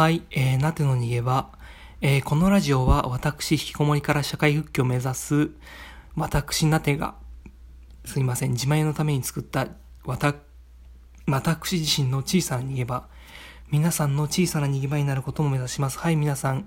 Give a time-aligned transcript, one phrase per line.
[0.00, 1.50] はい、えー、なての逃げ場。
[2.00, 5.50] えー、このラジオは私、引きこもりから社会復帰を目指す、
[6.16, 7.16] 私、なてが、
[8.06, 9.68] すいません、自前のために作った、
[10.06, 10.36] わた、
[11.26, 13.08] 私自身の小さな逃げ場。
[13.70, 15.98] 皆さんの小さな逃げ場になることも目指します。
[15.98, 16.64] はい、皆さん、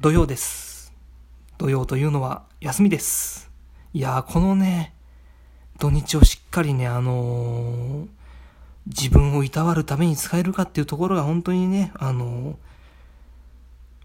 [0.00, 0.92] 土曜です。
[1.58, 3.50] 土曜というのは休みです。
[3.92, 4.94] いやー、このね、
[5.80, 8.08] 土日をしっかりね、あのー、
[8.86, 12.56] 自分をいたわるために使えるかっていうところが本当にね、あの、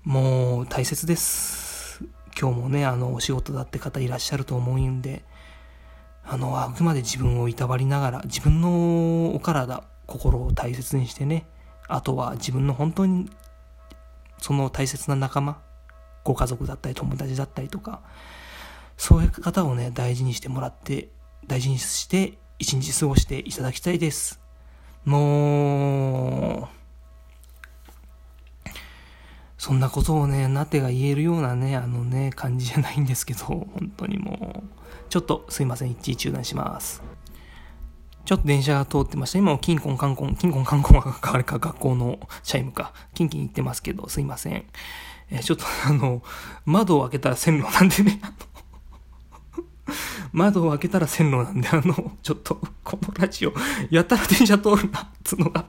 [0.04, 2.04] もう大切です。
[2.40, 5.24] 今日もね、あの、お仕事だって方いらっしゃると思うんで、
[6.24, 11.46] あの、あくまで自分をいたわりながら、自分のお体、心を大切にしてね、
[11.88, 13.30] あとは自分の本当に、
[14.40, 15.62] その大切な仲間、
[16.24, 18.02] ご家族だったり友達だったりとか、
[18.98, 21.10] そういう方をね、大事にしてもらって、
[21.46, 24.41] 大事にして一日過ごしていただきたいです。
[25.06, 26.82] もう、
[29.58, 37.04] そんなことをね、なてが言えるようなね、あのね、感じじゃないんですけど、 本当にもう、ちょっとすいません、一時中断します。
[38.26, 39.40] ちょっと電車が通ってました。
[39.40, 44.66] 今もキンコンカンコン、キンコンカンコンはあれか学校のチャイムか、キンキン言ってますけど、すいません。
[45.32, 46.22] えちょっとあの、
[46.66, 48.22] 窓を開けたら線路なんでね、
[50.34, 53.54] 窓を開けたら線路なんで、あの、 ちょっと、このラジオ、
[53.90, 55.66] やたら電車通るな、つのが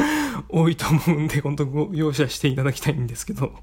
[0.48, 3.52] 多いと思うんで、本当ご容赦していただきたいんですけど、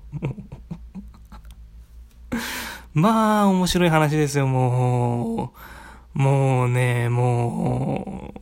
[2.93, 5.53] まあ、面白い話ですよ、も
[6.15, 6.19] う。
[6.19, 8.33] もうね、も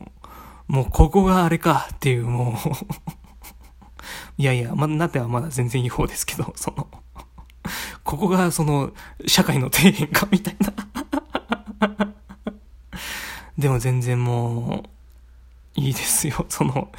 [0.68, 2.54] う、もうここがあれかっていう、もう。
[4.36, 6.88] いやいや、ま、なってはまだ全然いい方ですけど、その。
[8.04, 8.92] ここがその、
[9.26, 10.72] 社会の底辺かみたいな。
[13.62, 14.84] でも全然も
[15.76, 16.44] う、いいですよ。
[16.50, 16.90] その、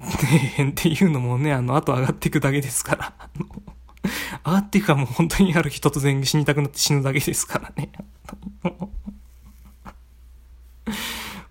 [0.00, 3.12] 底辺っていうのもね、あの、後上がっていくだけですから。
[4.46, 7.90] 上がっていくかもう本当にある日突然死にたくなって死ぬだけですからね。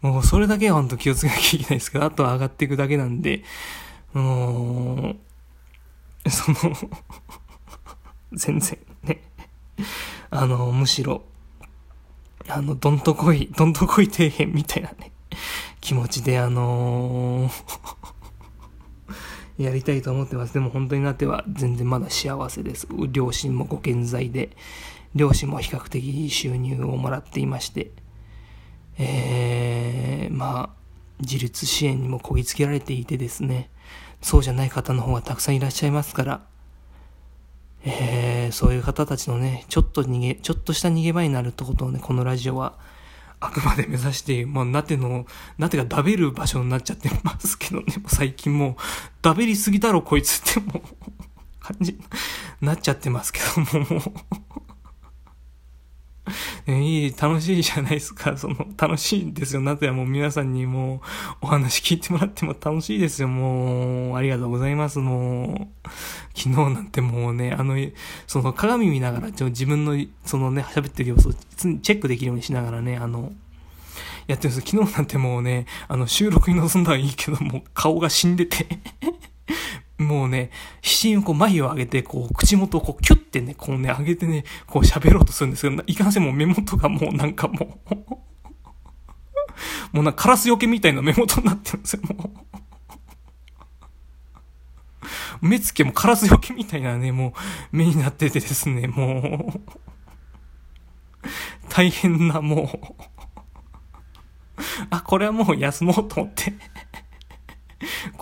[0.01, 3.43] もうそれだけは本当気をつけなきゃいけないですけど、あとは上がっていくだけなんで、
[4.13, 5.15] も
[6.25, 6.57] う、その
[8.33, 9.21] 全然ね、
[10.29, 11.23] あの、むしろ、
[12.47, 15.11] あの、どんとこい、どんとこい底辺みたいなね、
[15.81, 17.63] 気持ちで、あのー、
[19.63, 20.53] やりたいと思ってます。
[20.53, 22.87] でも本当になっては全然まだ幸せです。
[23.11, 24.55] 両親もご健在で、
[25.15, 27.91] 両親も比較的収入をもらっていまして、
[28.97, 30.83] えー、まあ、
[31.19, 33.69] 自立支援にもこぎつけられていてですね、
[34.21, 36.41] そうじゃない方の方がたくさんいらっしゃいますから、
[37.85, 42.77] えー、そういう方たちのね、ちょっと逃げ、ちょっとした逃げ場になるってことをね、このラジオは、
[43.39, 45.25] あくまで目指して、まあ、なての、
[45.57, 48.75] なてが食べる場所になっちゃってますけどね、最近もう、
[49.23, 50.81] 食べりすぎだろ、こいつってもう、
[51.59, 51.99] 感じ、
[52.61, 54.52] なっちゃってますけども、もう
[56.65, 58.35] えいい、楽しいじゃないですか。
[58.37, 59.61] その、楽しいんですよ。
[59.61, 60.99] なぜもう皆さんにもう、
[61.41, 63.27] お話聞いてもらっても楽しいですよ。
[63.27, 64.99] もう、ありがとうございます。
[64.99, 65.89] もう、
[66.33, 67.75] 昨日なんてもうね、あの、
[68.27, 73.33] その鏡見ながら、ちょ自分の、そのね、喋ってる様子をチェックできるようにしながらね、あの、
[74.27, 78.65] やってるんです昨日なんてもうね、あの、収録に臨んだらいいけども、顔が死んでて
[80.03, 87.95] もうね、必死にこう眉を上げて、こう、口元をこう、キュッてね、こうね、上げてね、こう喋ろうとするんですけど、いかんせんもう目元がもうなんかもう
[89.93, 92.31] もうなんかカラスよけみたいな目元になってるんですよ、も
[95.41, 95.47] う。
[95.47, 97.33] 目つけもカラスよけみたいなね、も
[97.73, 99.59] う目になっててですね、もう。
[101.69, 102.69] 大変な、もう。
[104.89, 106.53] あ、これはもう休もうと思って。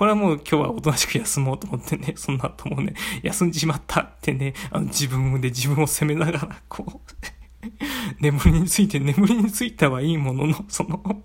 [0.02, 7.70] これはもう今日はおとなしく休もうと思ってね、 その後もね、休んじまったってね、あの自分で自分を責めながら、こう
[8.20, 11.22] 眠りについて眠りについたはいいものの、その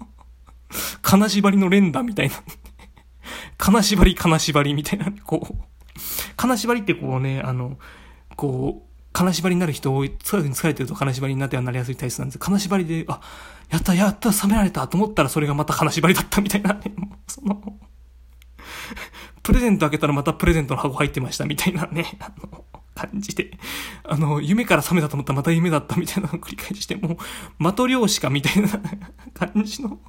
[1.00, 2.34] 金縛りの連打みたいな
[3.56, 5.64] 金縛り金縛りみたいな、こう、
[6.36, 7.78] 金縛りってこうね、あの、
[8.36, 12.38] こう、金縛りになる人多い、疲れ疲れてると金縛りになってはなりやすい体質なんです。
[12.38, 13.22] 金縛りで、あ、
[13.70, 16.82] やった、やった、冷められたと思ったらそれがまた金縛りだったみたいな、ね、
[17.26, 17.78] その、
[19.42, 23.50] プレゼント開けたらまたプレゼントの箱入ってましたみたいなね、あの、感じで。
[24.04, 27.18] あの、夢から覚めたと思ったらまた夢だったみたいなのを繰り返して、も
[27.60, 28.68] う、的漁師かみたいな
[29.34, 30.00] 感じの、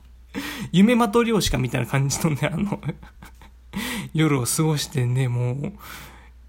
[0.72, 2.82] 夢的漁師かみたいな感じのね、あの、
[4.14, 5.74] 夜を過ごしてね、もう、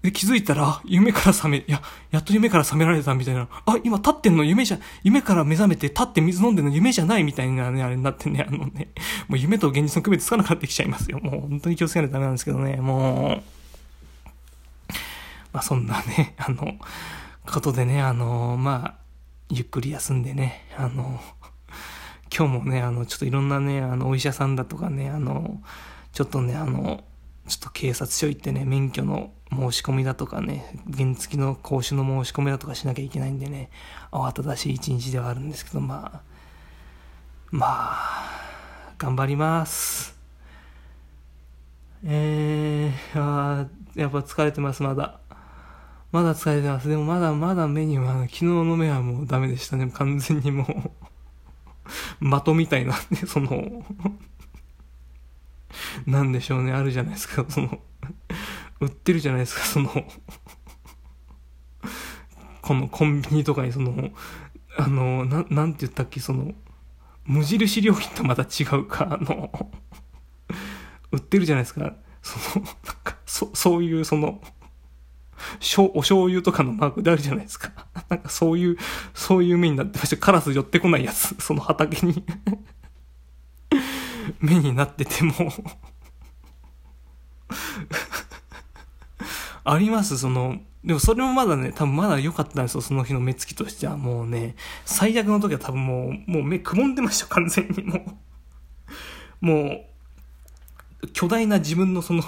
[0.01, 1.81] で、気づいたら、夢から覚め、いや、
[2.11, 4.45] やっと夢から覚められたみたいな、あ、今立ってんの？
[4.45, 6.71] 夢じゃ、夢から目覚めて立って水飲んでんの？
[6.71, 7.23] 夢じゃない？
[7.23, 8.89] みたいなね、あれになってね、あのね、
[9.27, 11.19] もう夢と現実の区別つかなくなってきちゃいますよ。
[11.19, 13.43] もう本当に気をつけないとダメなんですけどね、もう。
[15.51, 16.75] まあそんなね、 あの、
[17.45, 18.93] ことでね、あの、まあ、
[19.49, 21.19] ゆっくり休んでね、あの、
[22.35, 25.61] 今日もね、あの、ちょっといろんなね、あの、お医者さんだとかね、あの、
[26.13, 27.03] ちょっとね、あの、
[27.49, 33.71] ちょっと警察署行ってね、免許の申し込みだとかね、原付の講習の申し込みだとかしなきゃいけないんでね、
[34.11, 36.21] 慌ただしい一日ではあるんですけど、まあ、
[37.49, 40.15] まあ、頑張ります。
[42.05, 45.19] えー、あやっぱ疲れてます、まだ。
[46.11, 46.87] まだ疲れてます。
[46.87, 49.89] でもまだまだ目には、昨日の目はもうダメでしたね。
[49.89, 50.91] 完全にも
[52.21, 53.83] う 的みたいなね、その
[56.05, 57.79] なんでしょうね、あるじゃないですか、その
[58.79, 59.89] 売ってるじゃないですか、その
[62.61, 64.11] このコンビニとかにその、
[64.77, 66.53] あの、ななんて言ったっけ、その、
[67.25, 69.71] 無印良品とまた違うか、あの
[71.11, 74.41] 売ってるじゃないですか、その、なんか、そ、そういうその、
[75.93, 77.71] お醤油とかのマークであるじゃないですか。
[78.09, 78.77] なんかそういう、
[79.13, 80.17] そういう目になってました。
[80.17, 82.23] カラス寄ってこないやつ、その畑に。
[84.39, 85.33] 目になってても。
[89.63, 93.97] ありますその、でもそれもまだね、多分まだ良かったんですよ、その日の目つきとしては。
[93.97, 94.55] もうね、
[94.85, 98.19] 最悪の時は多分もう、もう目くぼんでました、完全にも
[99.41, 99.45] う。
[99.45, 99.85] も
[101.03, 102.23] う、巨大な自分のその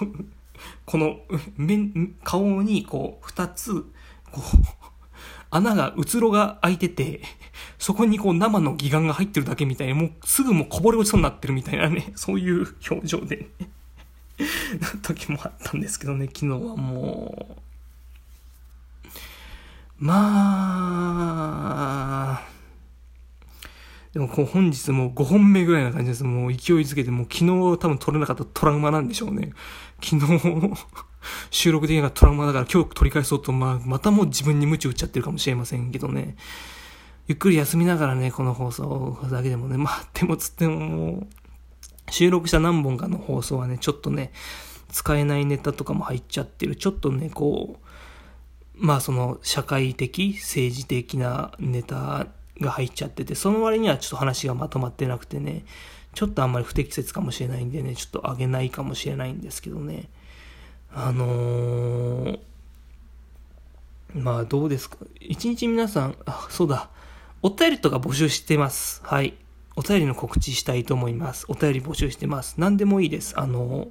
[0.85, 1.19] この、
[1.57, 3.85] 面、顔にこう、二つ、
[4.31, 4.43] こう、
[5.49, 7.21] 穴が、うつろが開いてて、
[7.77, 13.69] そこにこう生の義眼が入ってるだけみたいな、もうすぐもうこぼれ落ちそうになってるみたいなね、そういう表情で、ね、
[15.01, 17.57] 時もあったんですけどね、昨日はも
[19.99, 20.15] う、ま
[22.39, 22.51] あ、
[24.13, 26.23] でもこう本日もう5本目ぐらいな感じです。
[26.23, 29.53] もう勢いづけて、もう昨日多分撮れなかったトラウマなんでしょうね。
[30.03, 30.73] 昨日
[31.49, 36.35] 収録できなかったトラウマだから今日取り返そうと、まあ、またもう自分に鞭打っちゃってるかもしれませんけどね。
[37.27, 41.27] ゆっくり休みながらね、この放送だけでもね、まあ、でもつってももう、
[42.11, 44.31] 収録した何本かの放送はね、ちょっとね、
[44.89, 46.75] 使えないネタとかも入っちゃってる。
[46.75, 47.87] ちょっとね、こう、
[48.75, 52.27] まあその社会的、政治的なネタ
[52.59, 55.65] が入っちゃってて、その割にはちょっと話がまとまってなくてね、
[56.13, 60.09] ちょっとあんまり不適切かもしれないんでね、ちょっとあげないかもしれないんですけどね。
[60.93, 62.39] あのー、
[64.13, 64.97] まあどうですか？
[65.21, 66.89] 一日皆さん、あ、そうだ。
[67.41, 69.01] お便りとか募集してます。
[69.05, 69.35] はい。
[69.81, 71.45] お便りの告知したいと思います。
[71.47, 72.53] お便り募集してます。
[72.59, 73.33] 何でもいいです。
[73.39, 73.87] あの、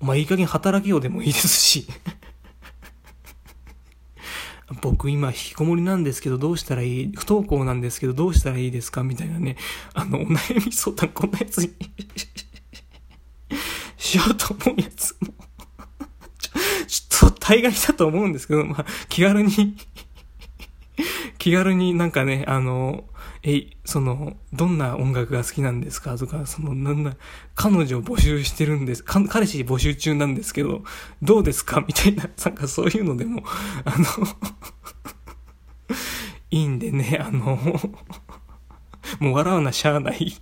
[0.00, 1.86] お前いい加減働きようでもいいですし。
[4.80, 7.12] 僕今引きこもりなんですけどどうしたらいい？
[7.14, 9.02] 不登校なんですけどどうしたらいいですか？
[9.02, 9.58] みたいなね、
[9.92, 11.72] あの、お悩み相談こんなやつに。
[13.98, 15.28] しようと思うやつも。
[16.38, 16.52] ちょ、
[16.86, 19.76] ちょっと大概だと思うんですけど、まあ、気軽に。
[21.36, 23.04] 気軽になんかね、あの、
[23.44, 26.16] え、その、どんな音楽が好きなんですか？
[26.16, 27.16] とか、その、なんな、
[27.56, 30.84] 彼女を募集してるんです、か彼氏募集中なんですけど、
[31.22, 31.80] どうですか？
[31.80, 33.42] みたいな、なんかそういうのでも、
[33.84, 34.06] あの
[36.50, 37.58] いいんでね、あの
[39.18, 40.32] もう笑うなしゃあない。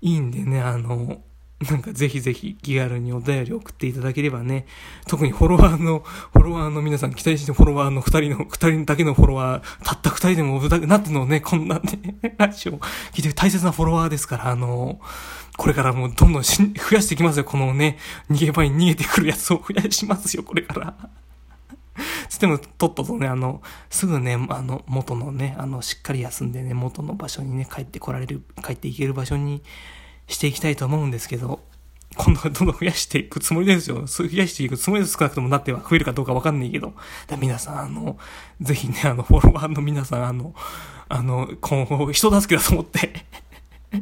[0.00, 1.22] いいんでね、あの、
[1.60, 4.64] なんかぜひぜひ気軽にお便り送っていただければね、
[5.08, 12.78] 特にフォロワーの、フォロワーの皆さん、期待してフォロワーの二人の、二人だけのフォロワー、たった二人でもなってのね、こんなね、 ラジオ
[13.12, 15.00] 聞いて大切なフォロワーですから、あの、
[15.56, 17.98] これからもどんどん増やしていきますよ、このね、
[18.30, 20.94] 逃げ場に逃げてくるやつを増やしますよ、これから。
[22.28, 29.62] つっても、とっととね、あの、すぐね、あの、元のね、あの、しっかり休んでね、元の場所にね、帰ってこられる、帰っていける場所に、
[30.28, 31.60] していきたいと思うんですけど、
[32.16, 34.06] 今度はどんどん増やしていくつもりですよ。
[34.06, 35.16] 増やしていくつもりです。
[35.18, 36.94] 少なくともなっては増えるかどうかわかんないけど。
[37.38, 38.18] 皆さん、あの、
[38.60, 40.54] ぜひね、あの、フォロワーの皆さん、あの、
[41.08, 43.24] あの、今後、人助けだと思って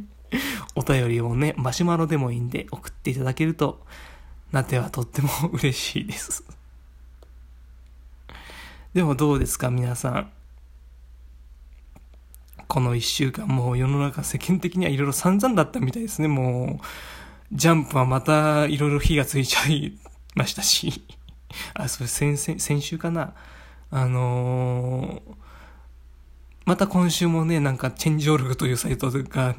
[0.75, 3.85] お便りをね、マシュマロでもいいんで送っていただけると、
[4.53, 6.45] なってはとっても嬉しいです
[8.95, 10.33] でもどうですか、皆さん。
[12.77, 16.29] この一週間もう世の中世間的にはいろいろ散々だったみたいですね。
[16.29, 16.85] もう、
[17.51, 19.97] ジャンプはまたいろいろ火がついちゃい
[20.35, 21.03] ましたし。
[21.73, 23.33] あ、それ先、先、週かな。
[23.91, 25.35] あのー、
[26.67, 29.57] また今週もね、なんか、チェンジオルグというサイトが、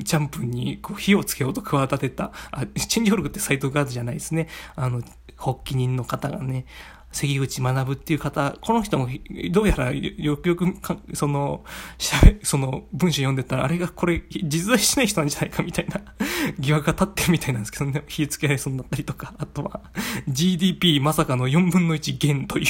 [0.00, 4.48] ジャンプにこう火をつけようと企てた、あ、チェンジオルグってサイトがあるじゃないですね。
[4.74, 5.00] あの、
[5.36, 6.66] 発起人の方がね、
[7.10, 9.08] 関口学っていう方、この人も
[9.50, 11.64] どうやらよくよくかその、
[11.98, 16.02] 喋、その文章読んでたら、あれがこれ実在しない人なんじゃないかみたいな
[16.58, 19.80] 疑惑が立ってるみたいなんですけどね、火付けられそうになったりとか、あとは
[20.28, 22.66] GDP まさかの4分の1減という。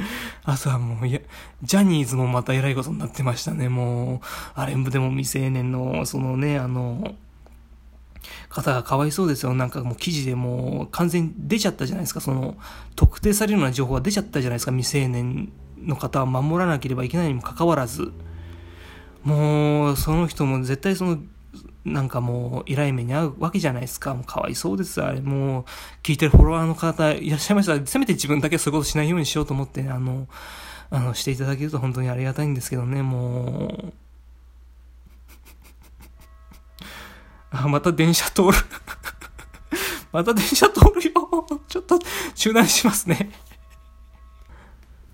[0.44, 1.20] あとはもう、いや、
[1.62, 4.26] ジャニーズもまた偉いことになってましたね、もう。
[4.54, 7.14] あれんぶ、でも未成年の、そのね、あの、
[8.48, 9.54] 方がかわいそうですよ。
[9.54, 12.20] なんかもう記事でもう完全に出ちゃったじゃないですか。
[12.20, 12.56] その、
[12.96, 14.72] 特定されるような情報が出ちゃったじゃないですか。
[14.72, 18.12] 未成年の方は守らなければいけないにもかかわらず。
[19.22, 21.18] もう、その人も絶対その、
[21.84, 24.14] なんかもう、依頼目に遭うわけじゃないですか。
[24.14, 25.02] もうかわいそうです。
[25.02, 25.64] あれ、もう、
[26.02, 30.28] 聞いてるフォロワーの方いらっしゃいましたら、せめて自分だけそういうことしないようにしようと思って、あの、
[30.90, 33.92] あの、していただけると本当にありがたいんですけどね、もう、
[37.50, 38.48] あ、また電車通る。
[40.12, 41.46] また電車通るよ。
[41.68, 41.98] ちょっと
[42.34, 43.30] 中断しますね。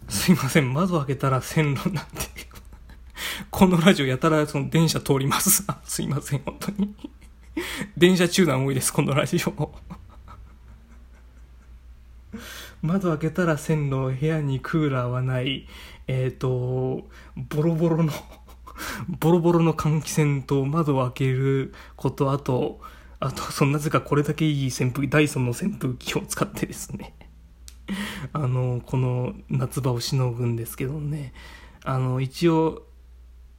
[0.08, 0.72] すいません。
[0.72, 2.46] 窓開けたら線路なんて。
[3.50, 5.64] このラジオやたらその電車通ります。
[5.84, 6.94] すいません、本当に。
[7.96, 9.72] 電車中断多いです、このラジオ。
[12.82, 15.66] 窓開けたら線路、部屋にクーラーはない、
[16.06, 18.12] えっ、ー、と、ボロボロの
[19.08, 22.80] ボロボロの換気扇と窓を開けること、あと、
[23.18, 27.14] あと、そんなぜかこれだけいい扇風機、ダイソンの扇風機を使ってですね
[28.32, 31.32] あの、この夏場をしのぐんですけどね、
[31.84, 32.86] あの、一応、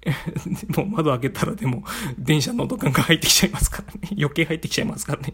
[0.78, 1.84] もう窓開けたらでも
[2.18, 4.00] 電車の音感が入ってきちゃいますからね。
[4.12, 5.34] 余計入ってきちゃいますからね。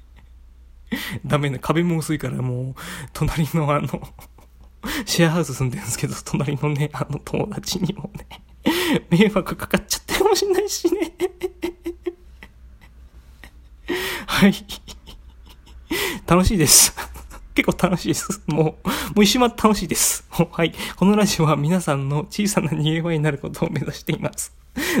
[1.26, 1.58] ダメね。
[1.58, 2.74] 壁も薄いからもう、
[3.12, 3.88] 隣のあの
[5.06, 8.43] シェアハウス住んでるんですけど、隣のね、あの友達にもね
[9.10, 11.12] 迷惑かかっちゃってるかもしんないしね
[14.26, 14.54] はい。
[16.26, 16.94] 楽しいです。
[17.54, 18.42] 結構楽しいです。
[18.46, 20.26] もう、もう一瞬は楽しいです。
[20.30, 20.74] はい。
[20.96, 24.52] このラジオは皆さんの小さな逃げ場になることを目指しています。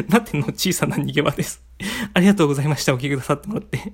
[0.08, 1.62] なっての小さな逃げ場です。
[2.12, 2.94] ありがとうございました。
[2.94, 3.92] お聞きくださってもらって。